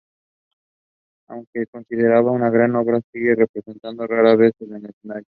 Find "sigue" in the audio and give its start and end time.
3.11-3.35